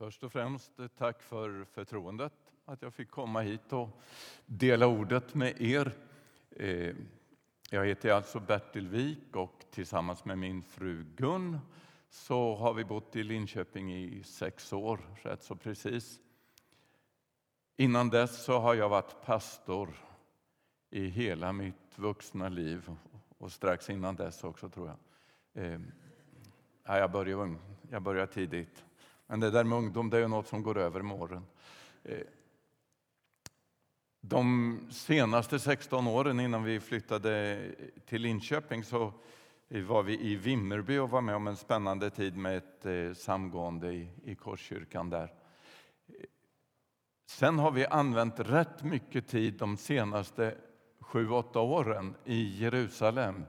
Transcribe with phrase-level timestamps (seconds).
[0.00, 2.32] Först och främst eh, tack för förtroendet
[2.64, 3.88] att jag fick komma hit och
[4.46, 5.92] dela ordet med er.
[6.50, 6.94] Eh,
[7.70, 11.58] jag heter alltså Bertil Wik och tillsammans med min fru Gun
[12.08, 16.20] så har vi bott i Linköping i sex år, rätt så precis.
[17.76, 19.88] Innan dess så har jag varit pastor
[20.90, 22.90] i hela mitt vuxna liv
[23.38, 25.64] och strax innan dess också tror jag.
[25.64, 25.80] Eh,
[26.84, 27.54] jag började,
[27.90, 28.84] jag började tidigt.
[29.30, 31.46] Men det där med ungdom det är något som går över med åren.
[32.04, 32.18] Eh,
[34.20, 37.60] de senaste 16 åren innan vi flyttade
[38.06, 39.12] till Linköping så
[39.68, 43.92] var vi i Vimmerby och var med om en spännande tid med ett eh, samgående
[43.92, 45.32] i, i Korskyrkan där.
[46.08, 46.14] Eh,
[47.26, 50.54] sen har vi använt rätt mycket tid de senaste
[51.00, 53.44] sju, åtta åren i Jerusalem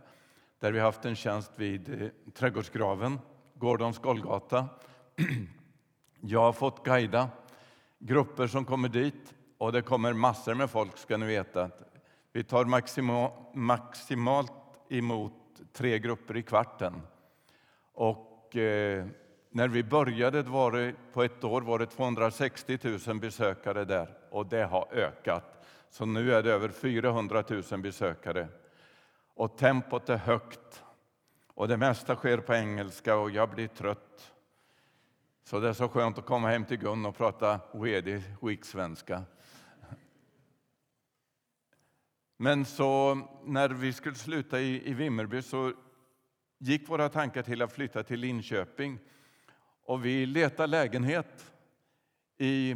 [0.59, 3.19] där vi haft en tjänst vid Trädgårdsgraven,
[3.53, 4.69] Gordons Golgata
[6.23, 7.29] Jag har fått guida
[7.99, 11.69] grupper som kommer dit och det kommer massor med folk ska ni veta.
[12.31, 12.65] Vi tar
[13.55, 14.51] maximalt
[14.89, 15.33] emot
[15.73, 17.01] tre grupper i kvarten.
[17.93, 19.05] Och eh,
[19.49, 24.45] när vi började var det, på ett år var det 260 000 besökare där och
[24.45, 25.65] det har ökat.
[25.89, 28.47] Så nu är det över 400 000 besökare.
[29.35, 30.83] Och tempot är högt.
[31.47, 34.31] Och det mesta sker på engelska och jag blir trött
[35.43, 38.23] så det är så skönt att komma hem till Gun och prata redig
[38.61, 39.23] svenska.
[42.37, 45.73] Men så när vi skulle sluta i, i Vimmerby så
[46.57, 48.99] gick våra tankar till att flytta till Linköping.
[49.85, 51.53] Och vi letade lägenhet
[52.37, 52.75] i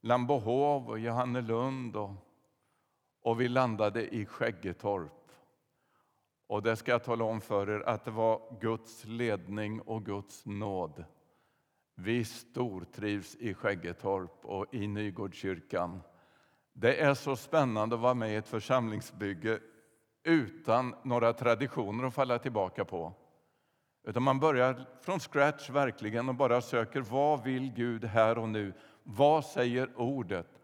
[0.00, 2.12] Lambohov och Johannelund och,
[3.22, 5.23] och vi landade i Skäggetorp.
[6.54, 10.46] Och det ska jag tala om för er att det var Guds ledning och Guds
[10.46, 11.04] nåd.
[11.94, 16.00] Vi stortrivs i Skäggetorp och i Nygårdskyrkan.
[16.72, 19.58] Det är så spännande att vara med i ett församlingsbygge
[20.24, 23.12] utan några traditioner att falla tillbaka på.
[24.04, 28.72] Utan man börjar från scratch verkligen och bara söker vad vill Gud här och nu?
[29.02, 30.60] Vad säger ordet?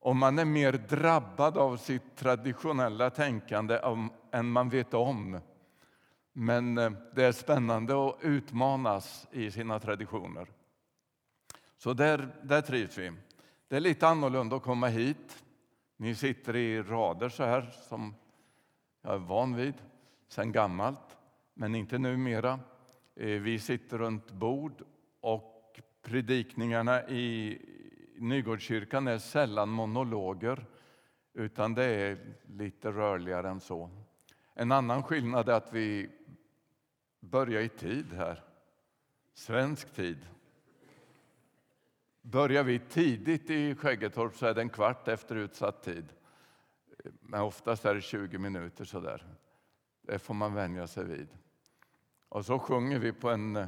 [0.00, 3.78] Om man är mer drabbad av sitt traditionella tänkande
[4.32, 5.40] än man vet om.
[6.32, 10.48] Men eh, det är spännande att utmanas i sina traditioner.
[11.78, 13.12] Så där, där trivs vi.
[13.68, 15.44] Det är lite annorlunda att komma hit.
[15.96, 18.14] Ni sitter i rader så här som
[19.02, 19.74] jag är van vid
[20.28, 21.16] sen gammalt,
[21.54, 22.60] men inte numera.
[23.16, 24.82] Eh, vi sitter runt bord
[25.20, 27.58] och predikningarna i
[28.16, 30.66] Nygårdskyrkan är sällan monologer,
[31.34, 33.90] utan det är lite rörligare än så.
[34.54, 36.10] En annan skillnad är att vi
[37.20, 38.44] börjar i tid här.
[39.34, 40.26] Svensk tid.
[42.22, 46.12] Börjar vi tidigt i Skäggetorp så är det en kvart efter utsatt tid.
[47.20, 49.26] Men oftast är det 20 minuter sådär.
[50.02, 51.28] Det får man vänja sig vid.
[52.28, 53.66] Och så sjunger vi på en eh,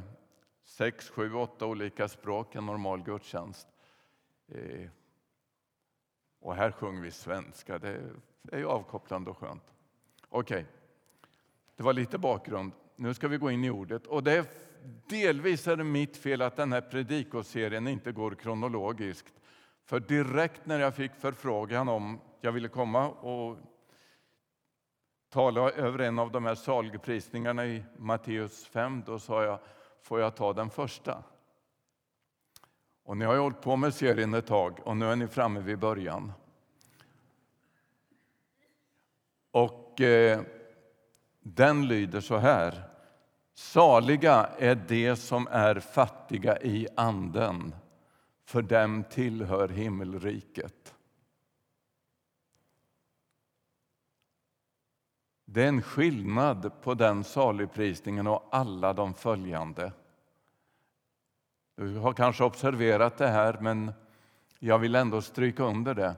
[0.63, 3.67] sex, sju, åtta olika språk en normal gudstjänst.
[4.47, 4.89] Eh,
[6.39, 7.79] och här sjunger vi svenska.
[7.79, 8.01] Det
[8.51, 9.73] är ju avkopplande och skönt.
[10.29, 10.74] Okej, okay
[11.75, 12.71] det var lite bakgrund.
[12.95, 14.07] Nu ska vi gå in i ordet.
[14.07, 14.45] Och det är,
[15.09, 19.33] delvis är det mitt fel att den här predikoserien inte går kronologiskt.
[19.85, 23.57] För direkt när jag fick förfrågan om jag ville komma och
[25.29, 29.59] tala över en av de här saligprisningarna i Matteus 5, då sa jag,
[30.01, 31.23] får jag ta den första?
[33.03, 35.59] Och ni har ju hållit på med serien ett tag och nu är ni framme
[35.59, 36.31] vid början.
[39.51, 40.41] Och eh,
[41.47, 42.83] den lyder så här.
[43.53, 47.75] Saliga är de som är fattiga i anden,
[48.45, 50.95] för dem tillhör himmelriket.
[55.45, 59.91] Det är en skillnad på den saligprisningen och alla de följande.
[61.75, 63.93] Du har kanske observerat det här, men
[64.59, 66.15] jag vill ändå stryka under det.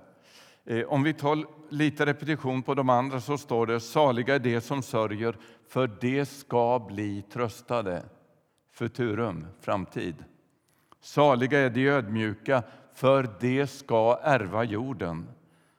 [0.69, 4.61] Eh, om vi tar lite repetition på de andra så står det saliga är de
[4.61, 5.37] som sörjer,
[5.67, 8.03] för de ska bli tröstade.
[8.73, 10.15] Futurum, framtid.
[11.01, 15.27] Saliga är de ödmjuka, för de ska ärva jorden.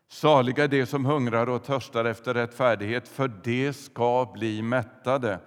[0.09, 5.39] Saliga är de som hungrar och törstar efter rättfärdighet, för de ska bli mättade.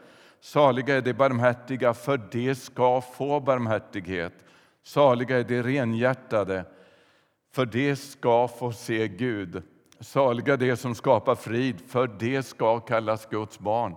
[0.41, 4.33] Saliga är de barmhärtiga, för de ska få barmhärtighet.
[4.83, 6.65] Saliga är de renhjärtade,
[7.51, 9.63] för de ska få se Gud.
[9.99, 13.95] Saliga det de som skapar frid, för de ska kallas Guds barn.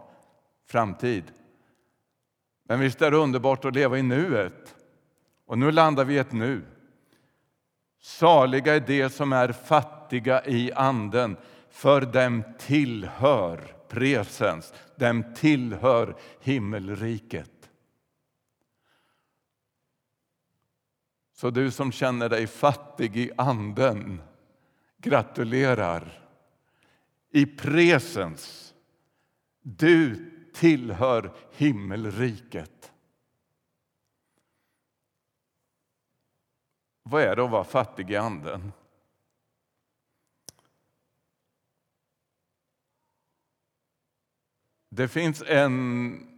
[0.67, 1.25] Framtid.
[2.69, 4.75] Men visst är det underbart att leva i nuet?
[5.47, 6.63] Och nu landar vi i ett nu.
[8.03, 11.37] Saliga är de som är fattiga i anden,
[11.71, 17.54] för dem tillhör presens, dem tillhör himmelriket.
[21.35, 24.23] Så du som känner dig fattig i anden,
[24.97, 26.29] gratulerar.
[27.31, 28.75] I presens,
[29.61, 32.93] du tillhör himmelriket.
[37.03, 38.73] Vad är det att vara fattig i anden?
[44.89, 46.29] Det finns en,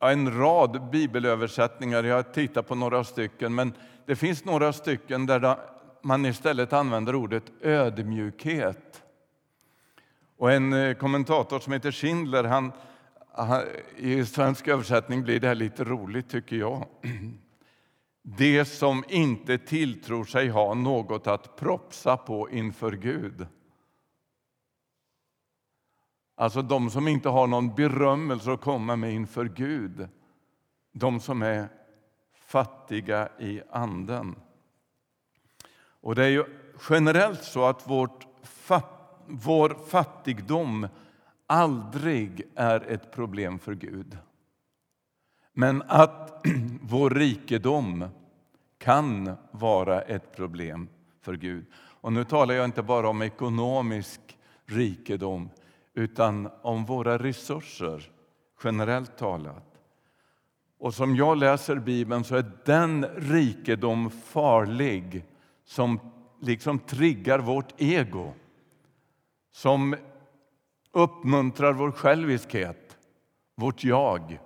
[0.00, 3.72] en rad bibelöversättningar, jag har tittat på några stycken, men
[4.06, 5.58] det finns några stycken där
[6.02, 9.02] man istället använder ordet ödmjukhet.
[10.36, 12.72] Och en eh, kommentator som heter Schindler, han,
[13.32, 13.62] han,
[13.96, 16.86] i svensk översättning blir det här lite roligt tycker jag.
[18.22, 23.46] Det som inte tilltror sig ha något att propsa på inför Gud.
[26.36, 30.08] Alltså de som inte har någon berömmelse att komma med inför Gud.
[30.92, 31.68] De som är
[32.54, 34.36] fattiga i anden.
[36.00, 36.44] Och det är ju
[36.90, 38.26] generellt så att vårt,
[39.26, 40.88] vår fattigdom
[41.46, 44.18] aldrig är ett problem för Gud.
[45.52, 46.46] Men att
[46.82, 48.08] vår rikedom
[48.78, 50.88] kan vara ett problem
[51.20, 51.66] för Gud.
[51.74, 54.20] Och nu talar jag inte bara om ekonomisk
[54.66, 55.50] rikedom
[55.94, 58.10] utan om våra resurser,
[58.64, 59.73] generellt talat.
[60.84, 65.24] Och som jag läser Bibeln så är den rikedom farlig
[65.64, 66.00] som
[66.40, 68.34] liksom triggar vårt ego,
[69.50, 69.96] som
[70.92, 72.98] uppmuntrar vår själviskhet,
[73.54, 74.38] vårt jag.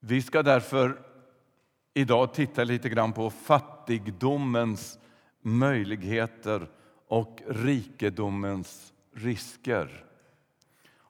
[0.00, 1.02] Vi ska därför
[1.94, 4.98] idag titta lite grann på fattigdomens
[5.42, 6.70] möjligheter
[7.08, 10.04] och rikedomens risker.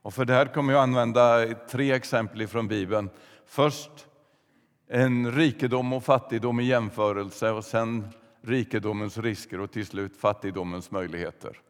[0.09, 3.11] Och för det här kommer jag använda tre exempel från Bibeln.
[3.47, 4.07] Först
[4.87, 8.09] en rikedom och fattigdom i jämförelse och sen
[8.41, 11.61] rikedomens risker och till slut fattigdomens möjligheter.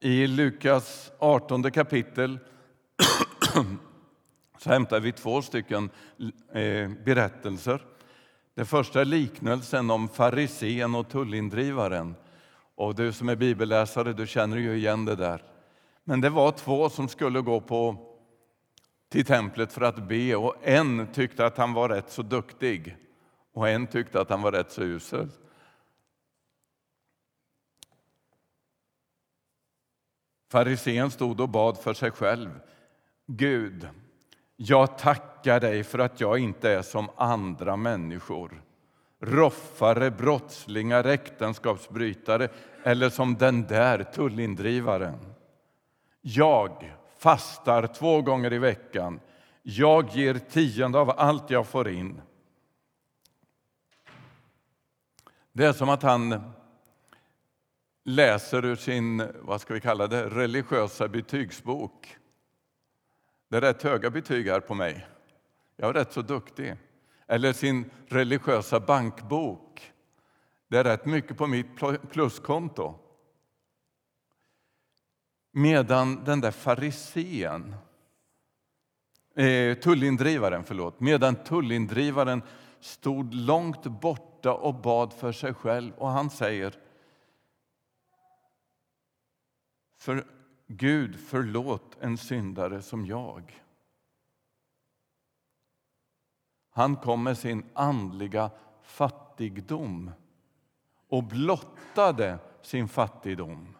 [0.00, 2.38] I Lukas 18 kapitel
[4.58, 5.90] så hämtar vi två stycken
[6.52, 7.84] eh, berättelser.
[8.54, 12.14] Den första liknelsen om farisén och tullindrivaren.
[12.74, 15.44] Och du som är bibelläsare du känner ju igen det där.
[16.04, 17.96] Men det var två som skulle gå på,
[19.08, 22.96] till templet för att be och en tyckte att han var rätt så duktig
[23.52, 25.30] och en tyckte att han var rätt så usel.
[30.50, 32.60] Farisén stod och bad för sig själv.
[33.26, 33.88] Gud,
[34.62, 38.62] jag tackar dig för att jag inte är som andra människor
[39.20, 42.48] roffare, brottslingar, äktenskapsbrytare
[42.82, 45.18] eller som den där tullindrivaren.
[46.20, 49.20] Jag fastar två gånger i veckan.
[49.62, 52.20] Jag ger tionde av allt jag får in.
[55.52, 56.52] Det är som att han
[58.04, 62.16] läser ur sin vad ska vi kalla det, religiösa betygsbok.
[63.50, 65.06] Det är rätt höga betyg här på mig.
[65.76, 66.76] Jag är rätt så duktig.
[67.26, 69.92] Eller sin religiösa bankbok.
[70.68, 71.66] Det är rätt mycket på mitt
[72.10, 72.94] pluskonto.
[75.52, 77.74] Medan den där farisén,
[79.36, 82.42] eh, tullindrivaren, förlåt, medan tullindrivaren
[82.80, 86.74] stod långt borta och bad för sig själv och han säger
[89.96, 90.39] för
[90.72, 93.62] Gud, förlåt en syndare som jag.
[96.70, 98.50] Han kom med sin andliga
[98.82, 100.10] fattigdom
[101.08, 103.76] och blottade sin fattigdom.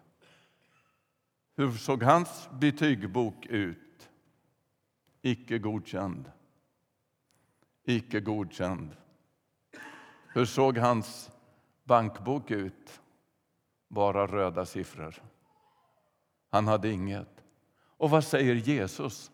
[1.57, 4.11] Hur såg hans betygbok ut?
[5.23, 6.33] Icke godkänd.
[7.85, 8.97] Icke godkänd.
[10.29, 11.31] Hur såg hans
[11.85, 13.01] bankbok ut?
[13.89, 15.30] Bara röda siffror.
[16.51, 17.45] Han hade inget.
[17.97, 19.31] Och vad säger Jesus?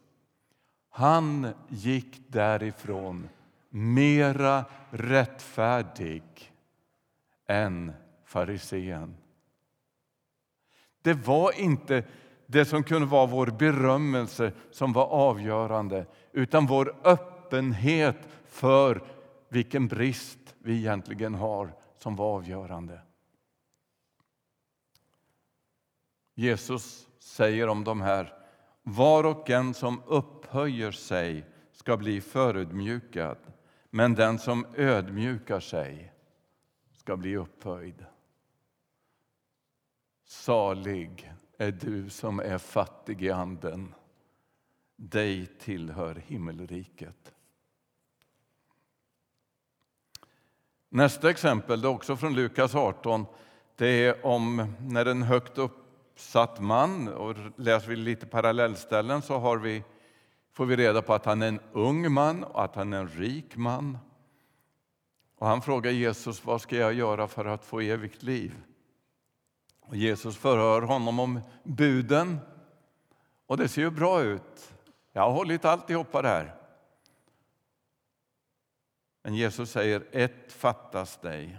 [0.90, 3.28] Han gick därifrån
[3.70, 6.52] mera rättfärdig
[7.46, 7.92] än
[8.24, 9.16] farisén.
[11.02, 12.04] Det var inte
[12.46, 19.02] det som kunde vara vår berömmelse som var avgörande utan vår öppenhet för
[19.48, 23.00] vilken brist vi egentligen har som var avgörande.
[26.34, 28.34] Jesus säger om de här
[28.82, 33.38] var och en som upphöjer sig ska bli förödmjukad
[33.90, 36.12] men den som ödmjukar sig
[36.92, 38.04] ska bli upphöjd.
[40.24, 43.94] Salig är du som är fattig i anden.
[44.96, 47.32] Dig tillhör himmelriket.
[50.88, 53.26] Nästa exempel, det är också från Lukas 18,
[53.76, 55.58] det är om när en högt
[56.16, 59.84] uppsatt man, och läser vi lite parallellställen så har vi,
[60.52, 63.08] får vi reda på att han är en ung man och att han är en
[63.08, 63.98] rik man.
[65.38, 68.54] Och han frågar Jesus, vad ska jag göra för att få evigt liv?
[69.80, 72.38] Och Jesus förhör honom om buden.
[73.46, 74.74] Och det ser ju bra ut.
[75.12, 76.54] Jag har hållit alltihopa där.
[79.22, 81.58] Men Jesus säger, ett fattas dig.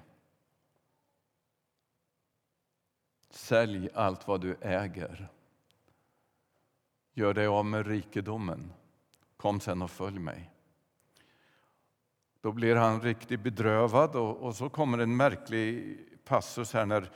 [3.37, 5.27] Sälj allt vad du äger.
[7.13, 8.73] Gör dig av med rikedomen.
[9.37, 10.51] Kom sen och följ mig.
[12.41, 17.11] Då blir han riktigt bedrövad och, och så kommer en märklig passus här när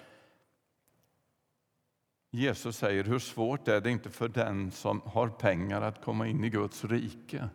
[2.31, 6.43] Jesus säger hur svårt är det inte för den som har pengar att komma in
[6.43, 7.49] i Guds rike.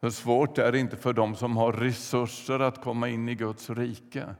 [0.00, 3.70] Hur svårt är det inte för dem som har resurser att komma in i Guds
[3.70, 4.34] rike.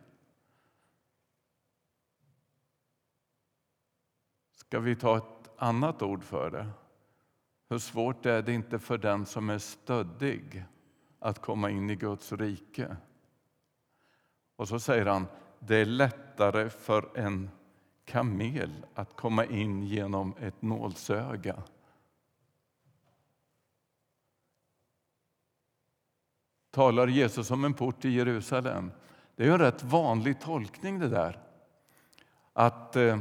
[4.75, 6.67] Ska vi ta ett annat ord för det?
[7.69, 10.65] Hur svårt är det inte för den som är stöddig
[11.19, 12.97] att komma in i Guds rike?
[14.57, 15.27] Och så säger han,
[15.59, 17.51] det är lättare för en
[18.05, 21.63] kamel att komma in genom ett nålsöga.
[26.71, 28.91] Talar Jesus om en port i Jerusalem?
[29.37, 31.39] Det är en rätt vanlig tolkning det där.
[32.53, 33.19] Att eh,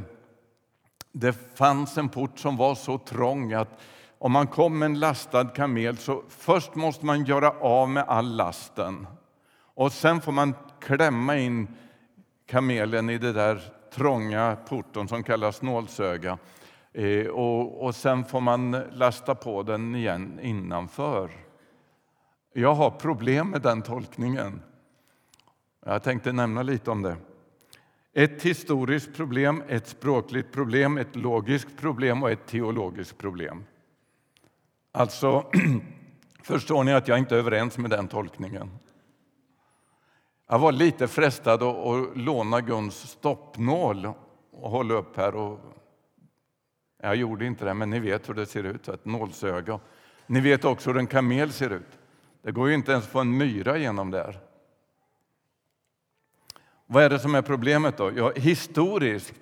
[1.13, 3.79] det fanns en port som var så trång att
[4.17, 8.35] om man kom med en lastad kamel så först måste man göra av med all
[8.35, 9.07] lasten.
[9.75, 11.67] Och sen får man klämma in
[12.45, 13.61] kamelen i det där
[13.93, 16.37] trånga porten som kallas nålsöga.
[16.93, 21.31] Eh, och, och sen får man lasta på den igen innanför.
[22.53, 24.61] Jag har problem med den tolkningen.
[25.85, 27.15] Jag tänkte nämna lite om det.
[28.15, 33.65] Ett historiskt problem, ett språkligt problem, ett logiskt problem och ett teologiskt problem.
[34.91, 35.45] Alltså,
[36.43, 38.69] förstår ni att jag inte är överens med den tolkningen?
[40.47, 44.13] Jag var lite frestad att, att låna Guns stoppnål
[44.51, 45.35] och hålla upp här.
[45.35, 45.59] Och
[47.01, 49.79] jag gjorde inte det, men ni vet hur det ser ut, ett nålsöga.
[50.27, 51.99] Ni vet också hur en kamel ser ut.
[52.41, 54.39] Det går ju inte ens att få en myra genom där.
[56.93, 58.11] Vad är det som är problemet då?
[58.15, 59.33] Ja, historiskt.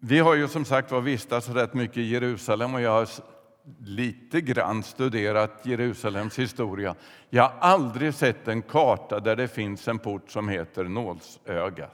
[0.00, 3.08] Vi har ju som sagt var vistats rätt mycket i Jerusalem och jag har
[3.78, 6.94] lite grann studerat Jerusalems historia.
[7.30, 11.88] Jag har aldrig sett en karta där det finns en port som heter Nålsöga.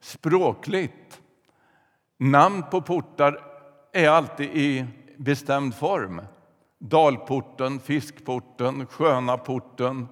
[0.00, 1.20] Språkligt,
[2.18, 3.40] namn på portar
[3.92, 6.20] är alltid i bestämd form.
[6.78, 10.08] Dalporten, Fiskporten, Sköna porten.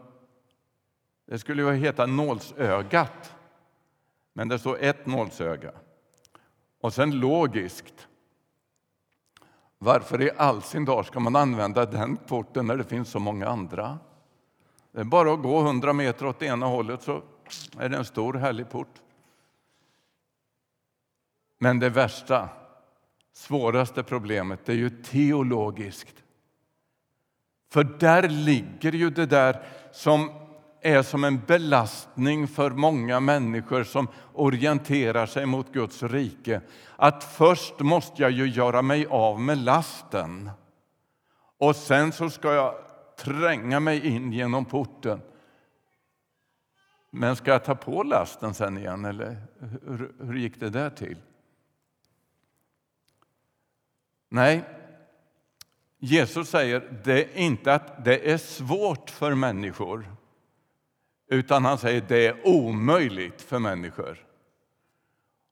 [1.26, 3.34] Det skulle ju heta Nålsögat,
[4.32, 5.72] men det står ett nålsöga.
[6.80, 8.08] Och sen logiskt.
[9.78, 13.48] Varför i all sin dag ska man använda den porten när det finns så många
[13.48, 13.98] andra?
[14.92, 17.22] Det är bara att gå 100 meter åt ena hållet så
[17.78, 19.02] är det en stor härlig port.
[21.58, 22.48] Men det värsta,
[23.32, 26.22] svåraste problemet är ju teologiskt.
[27.70, 29.62] För där ligger ju det där
[29.92, 30.41] som
[30.82, 36.60] är som en belastning för många människor som orienterar sig mot Guds rike.
[36.96, 40.50] Att först måste jag ju göra mig av med lasten
[41.58, 42.74] och sen så ska jag
[43.18, 45.20] tränga mig in genom porten.
[47.10, 51.16] Men ska jag ta på lasten sen igen, eller hur, hur gick det där till?
[54.28, 54.64] Nej,
[55.98, 60.06] Jesus säger det inte att det är svårt för människor
[61.32, 64.26] utan han säger det är omöjligt för människor.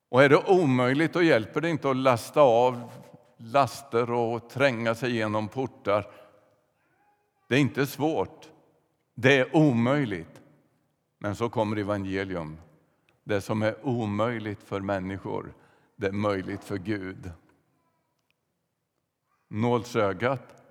[0.08, 2.90] Och är det omöjligt då hjälper det inte att lasta av
[3.36, 6.06] laster och tränga sig genom portar.
[7.48, 8.48] Det är inte svårt.
[9.14, 10.40] Det är omöjligt.
[11.18, 12.58] Men så kommer evangelium.
[13.24, 15.54] Det som är omöjligt för människor,
[15.96, 17.30] det är möjligt för Gud.
[19.48, 20.62] Nålsögat,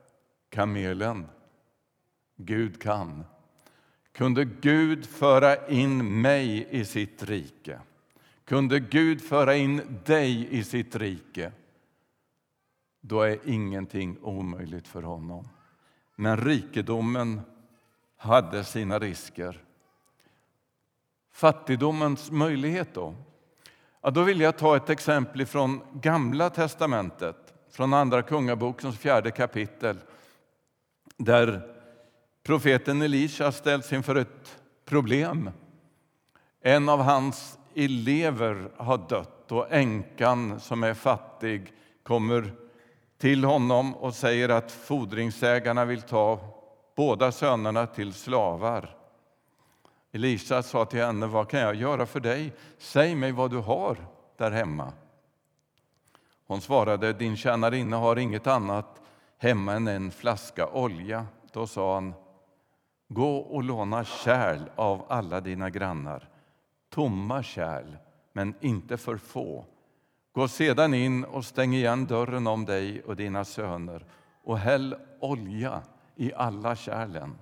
[0.50, 1.28] kamelen.
[2.36, 3.24] Gud kan.
[4.20, 7.80] Kunde Gud föra in mig i sitt rike?
[8.46, 11.52] Kunde Gud föra in dig i sitt rike,
[13.02, 15.48] då är ingenting omöjligt för honom.
[16.16, 17.42] Men rikedomen
[18.18, 19.64] hade sina risker.
[21.32, 23.16] Fattigdomens möjlighet då?
[24.02, 29.98] Ja, då vill jag ta ett exempel från Gamla testamentet, från Andra Kungabokens fjärde kapitel
[31.18, 31.79] där
[32.44, 35.52] profeten Elisha ställs inför ett problem.
[36.62, 42.54] En av hans elever har dött och änkan som är fattig kommer
[43.18, 46.40] till honom och säger att fordringsägarna vill ta
[46.96, 48.96] båda sönerna till slavar.
[50.12, 52.54] Elisa sa till henne, vad kan jag göra för dig?
[52.78, 53.98] Säg mig vad du har
[54.38, 54.94] där hemma.
[56.48, 59.02] Hon svarade, din tjänarinna har inget annat
[59.38, 61.26] hemma än en flaska olja.
[61.54, 62.14] Då sa han,
[63.10, 66.30] gå och låna kärl av alla dina grannar,
[66.90, 67.98] tomma kärl,
[68.34, 69.66] men inte för få.
[70.32, 74.06] Gå sedan in och stäng igen dörren om dig och dina söner
[74.44, 75.82] och häll olja
[76.16, 77.36] i alla kärlen.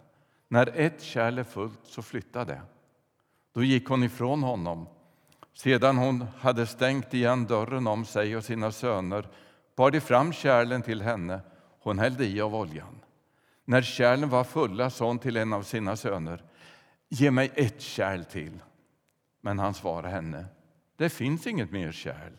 [0.47, 2.61] När ett kärl är fullt, så flytta det.
[3.53, 4.87] Då gick hon ifrån honom.
[5.53, 9.27] Sedan hon hade stängt igen dörren om sig och sina söner
[9.75, 11.39] bar de fram kärlen till henne.
[11.79, 12.99] Hon hällde i av oljan.
[13.69, 16.43] När kärlen var fulla sa hon till en av sina söner
[17.09, 18.59] Ge mig ett kärl till.
[19.41, 20.45] Men han svarade henne
[20.95, 22.31] Det finns inget mer kärl.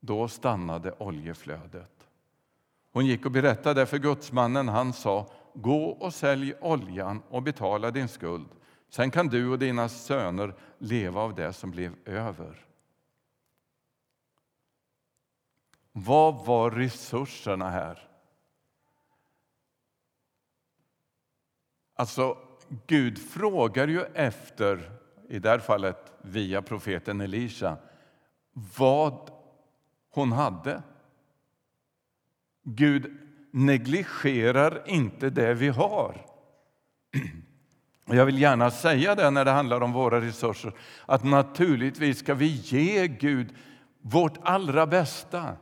[0.00, 2.06] Då stannade oljeflödet.
[2.92, 4.68] Hon gick och berättade för gudsmannen.
[4.68, 8.48] Han sa Gå och sälj oljan och betala din skuld.
[8.88, 12.66] Sen kan du och dina söner leva av det som blev över.
[15.92, 18.09] Vad var resurserna här?
[22.00, 22.36] Alltså,
[22.86, 24.90] Gud frågar ju efter,
[25.28, 27.76] i det här fallet via profeten Elisha,
[28.76, 29.30] vad
[30.10, 30.82] hon hade.
[32.64, 33.18] Gud
[33.50, 36.26] negligerar inte det vi har.
[38.06, 40.72] Jag vill gärna säga det när det handlar om våra resurser,
[41.06, 43.54] att naturligtvis ska vi ge Gud
[44.02, 45.56] vårt allra bästa.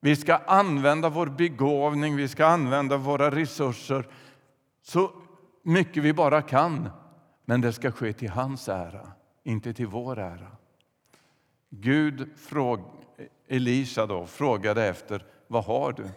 [0.00, 4.06] Vi ska använda vår begåvning, vi ska använda våra resurser
[4.82, 5.10] så
[5.66, 6.88] mycket vi bara kan.
[7.44, 10.56] Men det ska ske till hans ära, inte till vår ära.
[11.68, 12.80] Gud fråg,
[13.46, 16.08] Elisa då, frågade efter vad har du?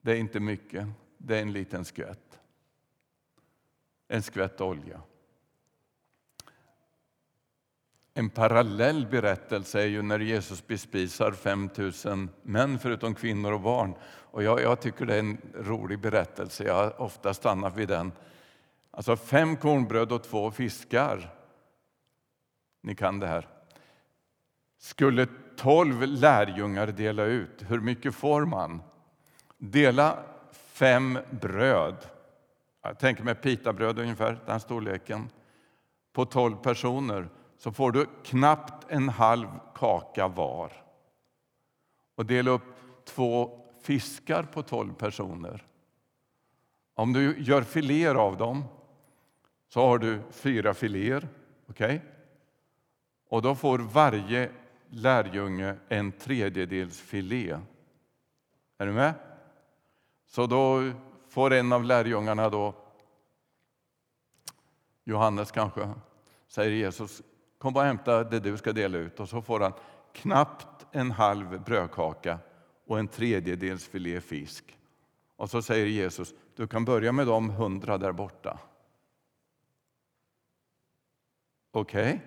[0.00, 2.40] Det är inte mycket, det är en liten skvätt.
[4.08, 5.00] En skvätt olja.
[8.16, 11.70] En parallell berättelse är ju när Jesus bespisar 5
[12.04, 13.94] 000 män förutom kvinnor och barn.
[14.04, 16.64] Och jag, jag, tycker det är en rolig berättelse.
[16.64, 18.12] Jag har ofta stannat vid den.
[18.90, 21.34] Alltså fem kornbröd och två fiskar.
[22.82, 23.48] Ni kan det här.
[24.78, 28.82] Skulle tolv lärjungar dela ut, hur mycket får man?
[29.58, 30.18] Dela
[30.52, 31.96] fem bröd.
[32.82, 35.28] Jag tänker mig pitabröd ungefär, den storleken.
[36.12, 40.72] På tolv personer så får du knappt en halv kaka var.
[42.14, 42.62] Och dela upp
[43.04, 45.66] två fiskar på tolv personer.
[46.94, 48.64] Om du gör filéer av dem
[49.68, 51.28] så har du fyra filéer.
[51.66, 52.00] Okay?
[53.28, 54.50] Och då får varje
[54.88, 57.58] lärjunge en tredjedels filé.
[58.78, 59.14] Är du med?
[60.26, 60.90] Så då
[61.28, 62.74] får en av lärjungarna, då,
[65.04, 65.90] Johannes kanske,
[66.46, 67.22] säger Jesus,
[67.64, 69.20] kom och hämta det du ska dela ut.
[69.20, 69.72] Och så får han
[70.12, 72.38] knappt en halv brödkaka
[72.86, 74.78] och en tredjedels filé fisk.
[75.36, 78.58] Och så säger Jesus, du kan börja med de hundra där borta.
[81.72, 82.08] Okej?
[82.08, 82.20] Okay.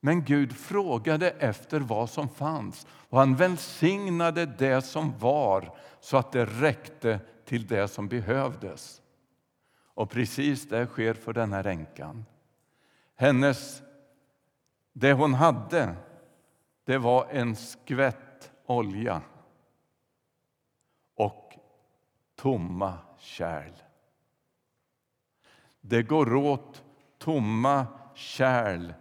[0.00, 6.32] Men Gud frågade efter vad som fanns och han välsignade det som var så att
[6.32, 9.02] det räckte till det som behövdes.
[9.94, 12.24] Och precis det sker för den här änkan.
[13.16, 13.82] Hennes,
[14.92, 15.96] det hon hade,
[16.84, 19.22] det var en skvätt olja
[21.14, 21.58] och
[22.34, 23.72] tomma kärl.
[25.80, 26.84] Det går åt
[27.18, 28.92] tomma kärl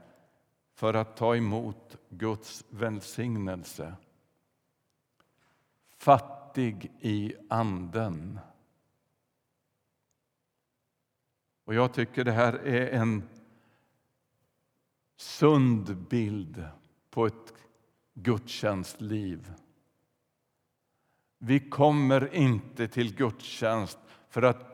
[0.73, 3.95] för att ta emot Guds välsignelse.
[5.97, 8.39] Fattig i anden.
[11.65, 13.29] Och Jag tycker det här är en
[15.15, 16.65] sund bild
[17.09, 17.53] på ett
[18.13, 19.53] gudstjänstliv.
[21.37, 23.99] Vi kommer inte till gudstjänst
[24.29, 24.73] för att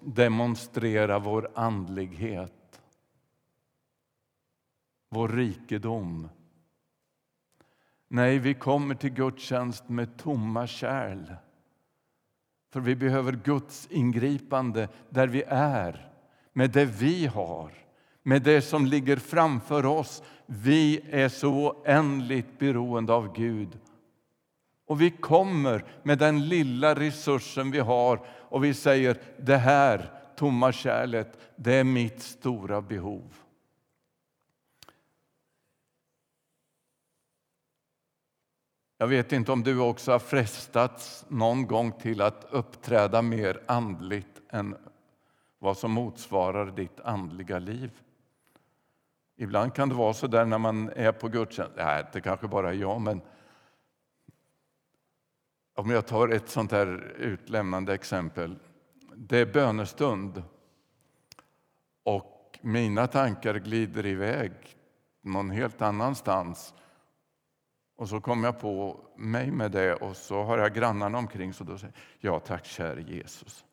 [0.00, 2.52] demonstrera vår andlighet.
[5.10, 6.28] vår rikedom.
[8.08, 11.34] Nej, vi kommer till gudstjänst med tomma kärl.
[12.70, 16.12] För vi behöver Guds ingripande där vi är,
[16.52, 17.72] med det vi har,
[18.22, 20.22] med det som ligger framför oss.
[20.46, 23.78] Vi är så oändligt beroende av Gud.
[24.86, 30.72] Och vi kommer med den lilla resursen vi har och vi säger det här tomma
[30.72, 33.34] kärlet, det är mitt stora behov.
[38.98, 44.40] Jag vet inte om du också har frestats någon gång till att uppträda mer andligt
[44.50, 44.76] än
[45.58, 47.90] vad som motsvarar ditt andliga liv.
[49.40, 51.72] Ibland kan det vara så där när man är på gudstjänst.
[51.76, 53.20] Nej, det kanske bara är jag, men
[55.74, 58.58] om jag tar ett sånt här utlämnande exempel.
[59.14, 60.42] Det är bönestund
[62.02, 64.52] och mina tankar glider iväg
[65.20, 66.74] någon helt annanstans
[67.96, 71.64] och så kom jag på mig med det och så har jag grannarna omkring så
[71.64, 73.64] då säger ja tack käre Jesus.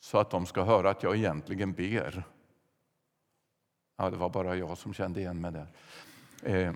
[0.00, 2.24] Så att de ska höra att jag egentligen ber.
[4.02, 5.66] Ja, det var bara jag som kände igen mig där.
[6.42, 6.74] Eh.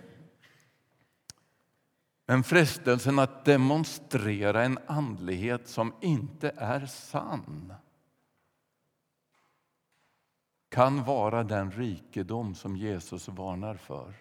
[2.27, 7.75] Men frestelsen att demonstrera en andlighet som inte är sann
[10.69, 14.15] kan vara den rikedom som Jesus varnar för.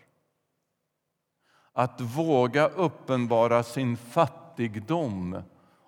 [1.73, 5.41] Att våga uppenbara sin fattigdom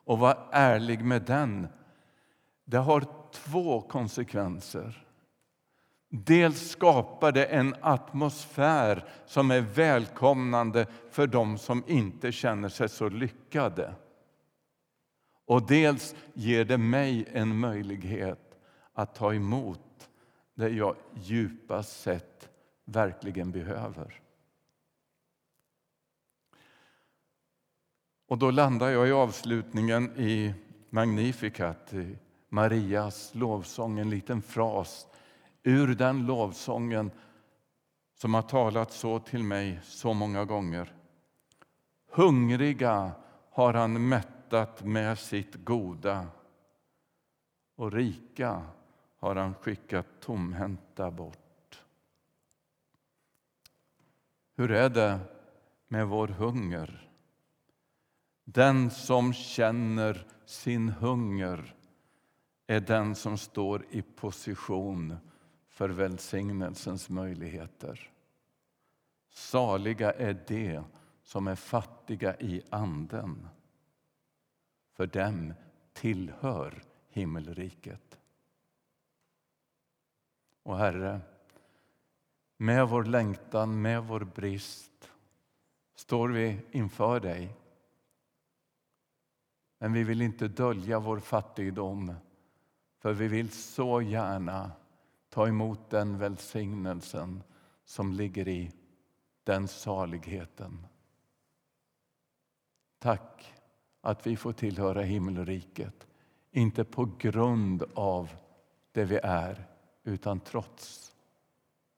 [0.04, 1.68] och vara ärlig med den,
[2.66, 5.07] det har två konsekvenser.
[6.10, 13.10] Dels skapar det en atmosfär som är välkomnande för dem som inte känner sig så
[13.10, 13.96] lyckade.
[15.46, 18.60] Och dels ger det mig en möjlighet
[18.94, 20.10] att ta emot
[20.56, 22.50] det jag djupast sett
[22.86, 24.22] verkligen behöver.
[28.28, 30.54] Och då landar jag i avslutningen i
[30.90, 32.18] Magnificat, i
[32.50, 35.08] Marias lovsång, en liten fras
[35.68, 37.12] ur den lovsången
[38.14, 40.94] som har talat så till mig så många gånger.
[42.12, 43.12] Hungriga
[43.52, 46.28] har han mättat med sitt goda
[47.76, 48.66] och rika
[49.18, 51.84] har han skickat tomhänta bort.
[54.56, 55.20] Hur är det
[55.88, 57.10] med vår hunger?
[58.44, 61.76] Den som känner sin hunger
[62.68, 65.18] är den som står i position
[65.78, 68.12] för välsignelsens möjligheter.
[69.30, 70.82] Saliga är de
[71.24, 73.48] som är fattiga i anden.
[74.94, 75.54] För dem
[75.94, 78.20] tillhör himmelriket.
[80.64, 81.22] Och Herre,
[82.58, 85.12] med vår längtan, med vår brist
[85.96, 87.56] står vi inför dig
[89.78, 92.14] men vi vill inte dölja vår fattigdom
[93.00, 94.72] för vi vill så gärna
[95.38, 97.44] ta emot den välsignelsen
[97.86, 98.72] som ligger i
[99.44, 100.88] den saligheten.
[103.00, 103.54] Tack
[104.02, 106.08] att vi får tillhöra himmelriket,
[106.52, 108.30] inte på grund av
[108.92, 109.68] det vi är
[110.04, 111.16] utan trots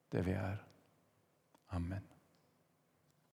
[0.09, 0.65] det vi är.
[1.67, 2.08] Amen.